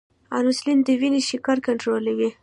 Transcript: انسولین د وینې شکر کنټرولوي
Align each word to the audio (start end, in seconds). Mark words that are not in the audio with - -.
انسولین 0.37 0.79
د 0.87 0.89
وینې 0.99 1.21
شکر 1.29 1.57
کنټرولوي 1.65 2.29